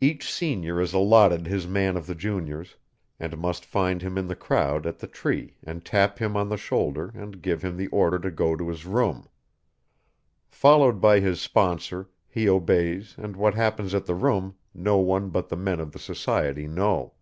Each 0.00 0.32
senior 0.32 0.80
is 0.80 0.92
allotted 0.92 1.48
his 1.48 1.66
man 1.66 1.96
of 1.96 2.06
the 2.06 2.14
juniors, 2.14 2.76
and 3.18 3.36
must 3.36 3.64
find 3.64 4.00
him 4.00 4.16
in 4.16 4.28
the 4.28 4.36
crowd 4.36 4.86
at 4.86 5.00
the 5.00 5.08
tree 5.08 5.56
and 5.60 5.84
tap 5.84 6.20
him 6.20 6.36
on 6.36 6.48
the 6.48 6.56
shoulder 6.56 7.10
and 7.16 7.42
give 7.42 7.62
him 7.64 7.76
the 7.76 7.88
order 7.88 8.20
to 8.20 8.30
go 8.30 8.54
to 8.54 8.68
his 8.68 8.86
room. 8.86 9.26
Followed 10.48 11.00
by 11.00 11.18
his 11.18 11.40
sponsor 11.40 12.08
he 12.28 12.48
obeys 12.48 13.16
and 13.18 13.34
what 13.34 13.54
happens 13.56 13.92
at 13.92 14.06
the 14.06 14.14
room 14.14 14.54
no 14.72 14.98
one 14.98 15.30
but 15.30 15.48
the 15.48 15.56
men 15.56 15.80
of 15.80 15.90
the 15.90 15.98
society 15.98 16.68
know. 16.68 17.14